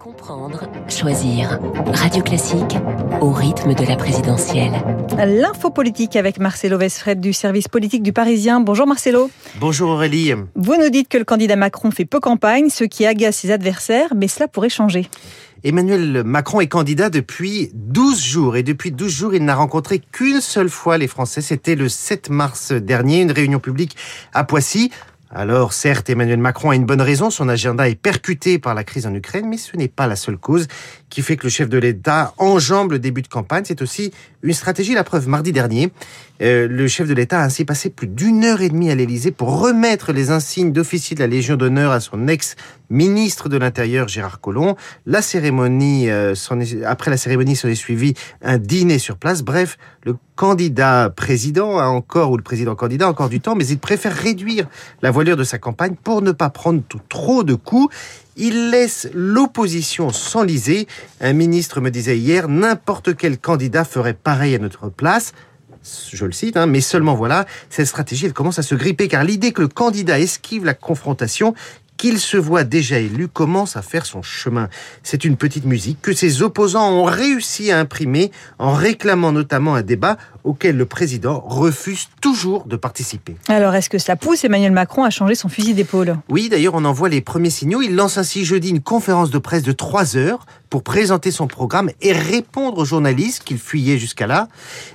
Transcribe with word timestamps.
Comprendre, 0.00 0.62
choisir. 0.88 1.60
Radio 1.92 2.22
Classique 2.22 2.78
au 3.20 3.32
rythme 3.32 3.74
de 3.74 3.84
la 3.84 3.96
présidentielle. 3.96 4.72
L'info 5.18 5.68
politique 5.68 6.16
avec 6.16 6.40
Marcelo 6.40 6.78
Vesfred 6.78 7.20
du 7.20 7.34
service 7.34 7.68
politique 7.68 8.02
du 8.02 8.14
Parisien. 8.14 8.60
Bonjour 8.60 8.86
Marcelo. 8.86 9.30
Bonjour 9.60 9.90
Aurélie. 9.90 10.32
Vous 10.54 10.76
nous 10.80 10.88
dites 10.88 11.08
que 11.08 11.18
le 11.18 11.24
candidat 11.24 11.56
Macron 11.56 11.90
fait 11.90 12.06
peu 12.06 12.18
campagne, 12.18 12.70
ce 12.70 12.84
qui 12.84 13.04
agace 13.04 13.36
ses 13.36 13.50
adversaires, 13.50 14.14
mais 14.16 14.26
cela 14.26 14.48
pourrait 14.48 14.70
changer. 14.70 15.06
Emmanuel 15.64 16.24
Macron 16.24 16.62
est 16.62 16.68
candidat 16.68 17.10
depuis 17.10 17.70
12 17.74 18.24
jours 18.24 18.56
et 18.56 18.62
depuis 18.62 18.92
12 18.92 19.12
jours, 19.12 19.34
il 19.34 19.44
n'a 19.44 19.54
rencontré 19.54 19.98
qu'une 19.98 20.40
seule 20.40 20.70
fois 20.70 20.96
les 20.96 21.08
Français. 21.08 21.42
C'était 21.42 21.74
le 21.74 21.90
7 21.90 22.30
mars 22.30 22.72
dernier, 22.72 23.20
une 23.20 23.32
réunion 23.32 23.58
publique 23.58 23.98
à 24.32 24.44
Poissy. 24.44 24.90
Alors 25.32 25.72
certes, 25.72 26.10
Emmanuel 26.10 26.40
Macron 26.40 26.70
a 26.70 26.74
une 26.74 26.86
bonne 26.86 27.00
raison, 27.00 27.30
son 27.30 27.48
agenda 27.48 27.88
est 27.88 27.94
percuté 27.94 28.58
par 28.58 28.74
la 28.74 28.82
crise 28.82 29.06
en 29.06 29.14
Ukraine, 29.14 29.46
mais 29.48 29.58
ce 29.58 29.76
n'est 29.76 29.86
pas 29.86 30.08
la 30.08 30.16
seule 30.16 30.36
cause 30.36 30.66
qui 31.08 31.22
fait 31.22 31.36
que 31.36 31.44
le 31.44 31.50
chef 31.50 31.68
de 31.68 31.78
l'État 31.78 32.34
enjambe 32.36 32.90
le 32.90 32.98
début 32.98 33.22
de 33.22 33.28
campagne. 33.28 33.62
C'est 33.64 33.80
aussi 33.80 34.12
une 34.42 34.52
stratégie, 34.52 34.92
la 34.92 35.04
preuve 35.04 35.28
mardi 35.28 35.52
dernier. 35.52 35.92
Euh, 36.42 36.66
le 36.66 36.88
chef 36.88 37.06
de 37.06 37.14
l'État 37.14 37.38
a 37.38 37.44
ainsi 37.44 37.64
passé 37.64 37.90
plus 37.90 38.08
d'une 38.08 38.44
heure 38.44 38.60
et 38.60 38.70
demie 38.70 38.90
à 38.90 38.96
l'Élysée 38.96 39.30
pour 39.30 39.60
remettre 39.60 40.12
les 40.12 40.32
insignes 40.32 40.72
d'officier 40.72 41.14
de 41.14 41.20
la 41.20 41.28
Légion 41.28 41.54
d'honneur 41.54 41.92
à 41.92 42.00
son 42.00 42.26
ex-ministre 42.90 43.48
de 43.48 43.56
l'Intérieur 43.56 44.08
Gérard 44.08 44.40
Collomb. 44.40 44.74
La 45.06 45.22
cérémonie, 45.22 46.10
euh, 46.10 46.34
après 46.84 47.10
la 47.10 47.16
cérémonie, 47.16 47.54
s'en 47.54 47.68
est 47.68 47.74
suivi 47.76 48.14
un 48.42 48.58
dîner 48.58 48.98
sur 48.98 49.16
place. 49.16 49.42
Bref, 49.42 49.78
le 50.04 50.16
candidat 50.34 51.12
président 51.14 51.78
a 51.78 51.86
encore, 51.86 52.32
ou 52.32 52.36
le 52.36 52.42
président 52.42 52.74
candidat 52.74 53.06
a 53.06 53.10
encore 53.10 53.28
du 53.28 53.40
temps, 53.40 53.54
mais 53.54 53.66
il 53.68 53.78
préfère 53.78 54.14
réduire 54.14 54.66
la 55.02 55.12
voilure 55.12 55.36
de 55.36 55.44
sa 55.44 55.58
campagne 55.58 55.94
pour 56.02 56.20
ne 56.20 56.32
pas 56.32 56.50
prendre 56.50 56.82
trop 57.08 57.44
de 57.44 57.54
coups. 57.54 57.94
Il 58.36 58.70
laisse 58.70 59.08
l'opposition 59.14 60.10
s'enliser. 60.10 60.88
Un 61.20 61.32
ministre 61.32 61.80
me 61.80 61.90
disait 61.90 62.18
hier, 62.18 62.48
n'importe 62.48 63.16
quel 63.16 63.38
candidat 63.38 63.84
ferait 63.84 64.14
pareil 64.14 64.54
à 64.56 64.58
notre 64.58 64.88
place 64.88 65.32
je 66.12 66.26
le 66.26 66.32
cite, 66.32 66.58
hein, 66.58 66.66
mais 66.66 66.82
seulement 66.82 67.14
voilà, 67.14 67.46
cette 67.70 67.86
stratégie, 67.86 68.26
elle 68.26 68.34
commence 68.34 68.58
à 68.58 68.62
se 68.62 68.74
gripper, 68.74 69.08
car 69.08 69.24
l'idée 69.24 69.52
que 69.52 69.62
le 69.62 69.68
candidat 69.68 70.20
esquive 70.20 70.66
la 70.66 70.74
confrontation, 70.74 71.54
qu'il 72.00 72.18
se 72.18 72.38
voit 72.38 72.64
déjà 72.64 72.98
élu, 72.98 73.28
commence 73.28 73.76
à 73.76 73.82
faire 73.82 74.06
son 74.06 74.22
chemin. 74.22 74.70
C'est 75.02 75.26
une 75.26 75.36
petite 75.36 75.66
musique 75.66 76.00
que 76.00 76.14
ses 76.14 76.40
opposants 76.40 76.90
ont 76.90 77.04
réussi 77.04 77.70
à 77.70 77.78
imprimer 77.78 78.30
en 78.58 78.72
réclamant 78.72 79.32
notamment 79.32 79.74
un 79.74 79.82
débat 79.82 80.16
auquel 80.42 80.78
le 80.78 80.86
président 80.86 81.40
refuse 81.40 82.08
toujours 82.22 82.64
de 82.64 82.76
participer. 82.76 83.36
Alors, 83.48 83.74
est-ce 83.74 83.90
que 83.90 83.98
cela 83.98 84.16
pousse 84.16 84.44
Emmanuel 84.44 84.72
Macron 84.72 85.04
à 85.04 85.10
changer 85.10 85.34
son 85.34 85.50
fusil 85.50 85.74
d'épaule? 85.74 86.16
Oui, 86.30 86.48
d'ailleurs, 86.48 86.72
on 86.74 86.86
en 86.86 86.92
voit 86.94 87.10
les 87.10 87.20
premiers 87.20 87.50
signaux. 87.50 87.82
Il 87.82 87.94
lance 87.94 88.16
ainsi 88.16 88.46
jeudi 88.46 88.70
une 88.70 88.80
conférence 88.80 89.30
de 89.30 89.36
presse 89.38 89.62
de 89.62 89.72
trois 89.72 90.16
heures 90.16 90.46
pour 90.70 90.82
présenter 90.84 91.30
son 91.32 91.48
programme 91.48 91.90
et 92.00 92.12
répondre 92.12 92.78
aux 92.78 92.84
journalistes 92.84 93.42
qu'il 93.44 93.58
fuyait 93.58 93.98
jusqu'à 93.98 94.26
là. 94.26 94.48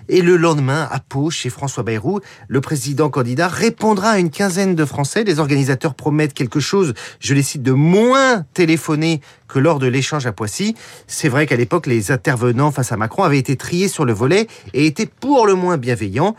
Et 0.08 0.22
le 0.22 0.38
lendemain, 0.38 0.88
à 0.90 1.00
Pau, 1.00 1.30
chez 1.30 1.50
François 1.50 1.84
Bayrou, 1.84 2.22
le 2.48 2.62
président 2.62 3.10
candidat 3.10 3.50
répondra 3.50 4.12
à 4.12 4.20
une 4.20 4.30
quinzaine 4.30 4.74
de 4.74 4.86
Français. 4.86 5.24
Les 5.24 5.40
organisateurs 5.40 5.94
promettent 5.94 6.34
quelque 6.34 6.60
chose 6.60 6.94
je 7.20 7.34
les 7.34 7.44
cite, 7.44 7.64
de 7.64 7.72
moins 7.72 8.46
téléphoner 8.54 9.22
que 9.48 9.60
lors 9.60 9.80
de 9.80 9.88
l'échange 9.88 10.26
à 10.26 10.32
Poissy. 10.32 10.76
C'est 11.08 11.30
vrai 11.30 11.46
qu'à 11.46 11.56
l'époque, 11.56 11.88
les 11.88 12.12
intervenants 12.12 12.72
face 12.72 12.92
à 12.92 12.98
Macron 12.98 13.24
avaient 13.24 13.40
été 13.40 13.56
triés 13.56 13.88
sur 13.88 14.06
le 14.06 14.14
volet 14.14 14.48
et 14.74 14.86
étaient 14.86 15.06
pour 15.06 15.46
le 15.46 15.56
moins 15.56 15.78
bienveillants 15.78 16.36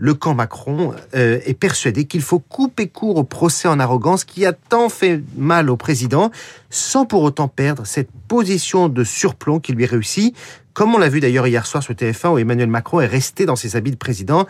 le 0.00 0.14
camp 0.14 0.34
Macron 0.34 0.94
euh, 1.14 1.40
est 1.44 1.52
persuadé 1.52 2.06
qu'il 2.06 2.22
faut 2.22 2.38
couper 2.38 2.88
court 2.88 3.18
au 3.18 3.24
procès 3.24 3.68
en 3.68 3.78
arrogance 3.78 4.24
qui 4.24 4.46
a 4.46 4.54
tant 4.54 4.88
fait 4.88 5.22
mal 5.36 5.68
au 5.68 5.76
président, 5.76 6.30
sans 6.70 7.04
pour 7.04 7.22
autant 7.22 7.48
perdre 7.48 7.86
cette 7.86 8.08
position 8.26 8.88
de 8.88 9.04
surplomb 9.04 9.60
qui 9.60 9.74
lui 9.74 9.84
réussit, 9.84 10.34
comme 10.72 10.94
on 10.94 10.98
l'a 10.98 11.10
vu 11.10 11.20
d'ailleurs 11.20 11.46
hier 11.46 11.66
soir 11.66 11.82
sur 11.82 11.92
TF1 11.92 12.32
où 12.32 12.38
Emmanuel 12.38 12.68
Macron 12.68 13.02
est 13.02 13.06
resté 13.06 13.44
dans 13.44 13.56
ses 13.56 13.76
habits 13.76 13.90
de 13.90 13.96
président. 13.96 14.46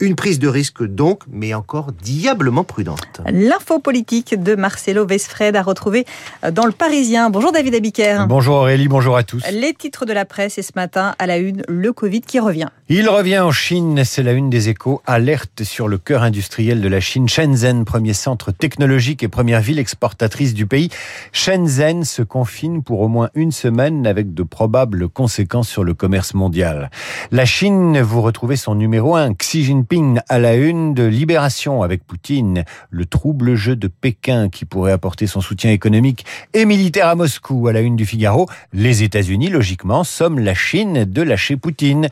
Une 0.00 0.16
prise 0.16 0.40
de 0.40 0.48
risque 0.48 0.82
donc, 0.82 1.20
mais 1.30 1.54
encore 1.54 1.92
diablement 1.92 2.64
prudente. 2.64 3.20
L'info 3.30 3.78
politique 3.78 4.42
de 4.42 4.56
Marcelo 4.56 5.06
Vesfred 5.06 5.54
a 5.54 5.62
retrouvé 5.62 6.04
dans 6.50 6.66
le 6.66 6.72
Parisien. 6.72 7.30
Bonjour 7.30 7.52
David 7.52 7.76
Abiker. 7.76 8.26
Bonjour 8.28 8.56
Aurélie, 8.56 8.88
bonjour 8.88 9.16
à 9.16 9.22
tous. 9.22 9.44
Les 9.52 9.72
titres 9.72 10.04
de 10.04 10.12
la 10.12 10.24
presse 10.24 10.58
et 10.58 10.62
ce 10.62 10.72
matin 10.74 11.14
à 11.20 11.26
la 11.28 11.38
une, 11.38 11.62
le 11.68 11.92
Covid 11.92 12.22
qui 12.22 12.40
revient. 12.40 12.66
Il 12.88 13.08
revient 13.08 13.38
en 13.38 13.52
Chine, 13.52 14.02
c'est 14.04 14.24
la 14.24 14.32
une 14.32 14.50
des 14.50 14.68
échos. 14.68 15.00
Alerte 15.06 15.62
sur 15.62 15.86
le 15.86 15.96
cœur 15.96 16.24
industriel 16.24 16.80
de 16.80 16.88
la 16.88 16.98
Chine. 16.98 17.28
Shenzhen, 17.28 17.84
premier 17.84 18.14
centre 18.14 18.50
technologique 18.50 19.22
et 19.22 19.28
première 19.28 19.60
ville 19.60 19.78
exportatrice 19.78 20.54
du 20.54 20.66
pays. 20.66 20.90
Shenzhen 21.30 22.02
se 22.02 22.22
confine 22.22 22.82
pour 22.82 23.00
au 23.00 23.06
moins 23.06 23.30
une 23.36 23.52
semaine 23.52 24.08
avec 24.08 24.34
de 24.34 24.42
probables 24.42 25.08
conséquences 25.08 25.68
sur 25.68 25.84
le 25.84 25.94
commerce 25.94 26.34
mondial. 26.34 26.90
La 27.30 27.44
Chine, 27.44 28.00
vous 28.00 28.22
retrouvez 28.22 28.56
son 28.56 28.74
numéro 28.74 29.14
1, 29.14 29.34
Xi 29.34 29.62
Jinping 29.62 29.83
Jinping 29.84 30.20
à 30.30 30.38
la 30.38 30.54
une 30.54 30.94
de 30.94 31.02
Libération 31.02 31.82
avec 31.82 32.06
Poutine, 32.06 32.64
le 32.88 33.04
trouble 33.04 33.54
jeu 33.54 33.76
de 33.76 33.88
Pékin 33.88 34.48
qui 34.48 34.64
pourrait 34.64 34.92
apporter 34.92 35.26
son 35.26 35.42
soutien 35.42 35.70
économique 35.72 36.24
et 36.54 36.64
militaire 36.64 37.08
à 37.08 37.14
Moscou 37.14 37.68
à 37.68 37.72
la 37.74 37.80
une 37.80 37.94
du 37.94 38.06
Figaro. 38.06 38.48
Les 38.72 39.02
États-Unis, 39.02 39.50
logiquement, 39.50 40.02
somment 40.02 40.38
la 40.38 40.54
Chine 40.54 41.04
de 41.04 41.22
lâcher 41.22 41.56
Poutine. 41.56 42.08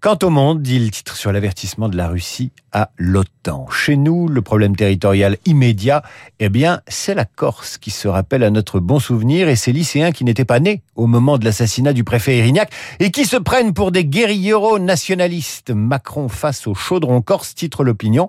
Quant 0.00 0.18
au 0.24 0.30
monde, 0.30 0.62
dit 0.62 0.80
le 0.80 0.90
titre 0.90 1.16
sur 1.16 1.30
l'avertissement 1.30 1.88
de 1.88 1.96
la 1.96 2.08
Russie 2.08 2.50
à 2.72 2.90
l'OTAN. 2.98 3.33
Chez 3.70 3.96
nous, 3.96 4.28
le 4.28 4.42
problème 4.42 4.76
territorial 4.76 5.36
immédiat, 5.44 6.02
eh 6.40 6.48
bien, 6.48 6.80
c'est 6.88 7.14
la 7.14 7.24
Corse 7.24 7.78
qui 7.78 7.90
se 7.90 8.08
rappelle 8.08 8.42
à 8.42 8.50
notre 8.50 8.80
bon 8.80 8.98
souvenir 8.98 9.48
et 9.48 9.56
ces 9.56 9.72
lycéens 9.72 10.12
qui 10.12 10.24
n'étaient 10.24 10.44
pas 10.44 10.60
nés 10.60 10.82
au 10.96 11.06
moment 11.06 11.38
de 11.38 11.44
l'assassinat 11.44 11.92
du 11.92 12.04
préfet 12.04 12.38
Erignac 12.38 12.70
et 13.00 13.10
qui 13.10 13.24
se 13.24 13.36
prennent 13.36 13.74
pour 13.74 13.92
des 13.92 14.04
guérilleros 14.04 14.78
nationalistes. 14.78 15.70
Macron 15.70 16.28
face 16.28 16.66
au 16.66 16.74
chaudron 16.74 17.20
corse, 17.20 17.54
titre 17.54 17.84
l'opinion. 17.84 18.28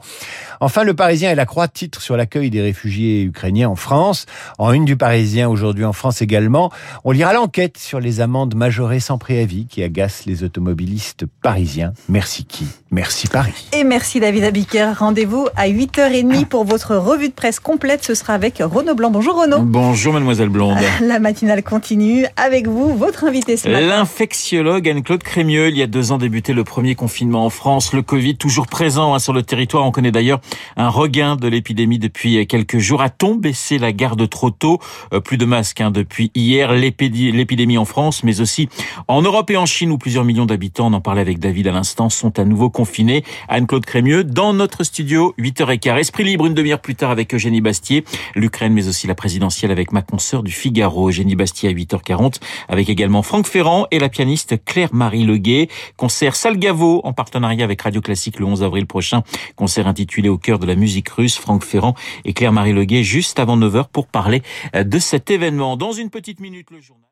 Enfin, 0.59 0.83
le 0.83 0.93
Parisien 0.93 1.31
et 1.31 1.35
la 1.35 1.45
Croix 1.45 1.67
titre 1.67 2.01
sur 2.01 2.17
l'accueil 2.17 2.49
des 2.49 2.61
réfugiés 2.61 3.23
ukrainiens 3.23 3.69
en 3.69 3.75
France. 3.75 4.25
En 4.57 4.71
une 4.73 4.85
du 4.85 4.97
Parisien 4.97 5.49
aujourd'hui 5.49 5.85
en 5.85 5.93
France 5.93 6.21
également, 6.21 6.71
on 7.03 7.11
lira 7.11 7.33
l'enquête 7.33 7.77
sur 7.77 7.99
les 7.99 8.21
amendes 8.21 8.55
majorées 8.55 8.99
sans 8.99 9.17
préavis 9.17 9.67
qui 9.67 9.83
agacent 9.83 10.25
les 10.25 10.43
automobilistes 10.43 11.25
parisiens. 11.41 11.93
Merci 12.09 12.45
qui? 12.45 12.65
Merci 12.91 13.27
Paris. 13.27 13.67
Et 13.73 13.83
merci 13.83 14.19
David 14.19 14.43
Abiker. 14.43 14.93
Rendez-vous 15.05 15.47
à 15.55 15.69
8h30 15.69 16.45
pour 16.45 16.63
votre 16.63 16.95
revue 16.95 17.29
de 17.29 17.33
presse 17.33 17.59
complète. 17.59 18.03
Ce 18.03 18.15
sera 18.15 18.33
avec 18.33 18.57
Renaud 18.57 18.95
Blanc. 18.95 19.11
Bonjour 19.11 19.39
Renaud. 19.39 19.59
Bonjour 19.61 20.13
Mademoiselle 20.13 20.49
Blonde. 20.49 20.79
La 20.99 21.19
matinale 21.19 21.61
continue 21.61 22.25
avec 22.37 22.67
vous, 22.67 22.95
votre 22.95 23.25
invité 23.25 23.55
ce 23.55 23.69
matin. 23.69 23.85
L'infectiologue 23.85 24.89
Anne-Claude 24.89 25.21
Crémieux. 25.21 25.69
Il 25.69 25.77
y 25.77 25.83
a 25.83 25.87
deux 25.87 26.11
ans 26.11 26.17
débuté 26.17 26.53
le 26.53 26.63
premier 26.63 26.95
confinement 26.95 27.45
en 27.45 27.51
France. 27.51 27.93
Le 27.93 28.01
Covid 28.01 28.37
toujours 28.37 28.65
présent 28.65 29.13
hein, 29.13 29.19
sur 29.19 29.31
le 29.31 29.43
territoire. 29.43 29.85
On 29.85 29.91
connaît 29.91 30.11
d'ailleurs 30.11 30.41
un 30.75 30.89
regain 30.89 31.35
de 31.35 31.47
l'épidémie 31.47 31.99
depuis 31.99 32.47
quelques 32.47 32.79
jours. 32.79 33.03
A-t-on 33.03 33.35
baissé 33.35 33.77
la 33.77 33.91
garde 33.91 34.27
trop 34.27 34.49
tôt? 34.49 34.79
Euh, 35.13 35.19
Plus 35.19 35.37
de 35.37 35.45
masques 35.45 35.81
hein, 35.81 35.91
depuis 35.91 36.31
hier. 36.33 36.73
L'épidémie 36.73 37.77
en 37.77 37.85
France, 37.85 38.23
mais 38.23 38.41
aussi 38.41 38.69
en 39.07 39.21
Europe 39.21 39.51
et 39.51 39.57
en 39.57 39.67
Chine 39.67 39.91
où 39.91 39.99
plusieurs 39.99 40.23
millions 40.23 40.47
d'habitants, 40.47 40.87
on 40.87 40.93
en 40.93 41.01
parlait 41.01 41.21
avec 41.21 41.37
David 41.37 41.67
à 41.67 41.73
l'instant, 41.73 42.09
sont 42.09 42.39
à 42.39 42.43
nouveau 42.43 42.71
confinés. 42.71 43.23
Anne-Claude 43.49 43.85
Crémieux 43.85 44.23
dans 44.23 44.51
notre 44.51 44.81
studio, 44.95 45.35
8h15. 45.37 45.97
Esprit 45.99 46.23
libre 46.23 46.45
une 46.45 46.53
demi-heure 46.53 46.79
plus 46.79 46.95
tard 46.95 47.11
avec 47.11 47.33
Eugénie 47.33 47.59
Bastier. 47.59 48.05
L'Ukraine, 48.33 48.71
mais 48.71 48.87
aussi 48.87 49.07
la 49.07 49.13
présidentielle 49.13 49.69
avec 49.69 49.91
ma 49.91 50.01
consoeur 50.01 50.41
du 50.41 50.53
Figaro, 50.53 51.09
Eugénie 51.09 51.35
Bastier 51.35 51.67
à 51.67 51.73
8h40, 51.73 52.39
avec 52.69 52.87
également 52.87 53.21
Franck 53.21 53.45
Ferrand 53.45 53.87
et 53.91 53.99
la 53.99 54.07
pianiste 54.07 54.63
Claire-Marie 54.63 55.25
Leguet. 55.25 55.67
Concert 55.97 56.37
Salgavo 56.37 57.01
en 57.03 57.11
partenariat 57.11 57.65
avec 57.65 57.81
Radio 57.81 57.99
Classique 57.99 58.39
le 58.39 58.45
11 58.45 58.63
avril 58.63 58.87
prochain. 58.87 59.23
Concert 59.57 59.85
intitulé 59.85 60.29
Au 60.29 60.37
cœur 60.37 60.59
de 60.59 60.65
la 60.65 60.75
musique 60.75 61.09
russe. 61.09 61.37
Franck 61.37 61.65
Ferrand 61.65 61.93
et 62.23 62.31
Claire-Marie 62.31 62.71
Leguet 62.71 63.03
juste 63.03 63.37
avant 63.37 63.57
9h 63.57 63.89
pour 63.91 64.07
parler 64.07 64.43
de 64.73 64.99
cet 64.99 65.29
événement. 65.29 65.75
Dans 65.75 65.91
une 65.91 66.09
petite 66.09 66.39
minute, 66.39 66.71
le 66.71 66.79
journal. 66.79 67.05